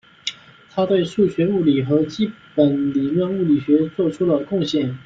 [0.73, 4.97] 他对数学物理和基本理论物理学做出了贡献。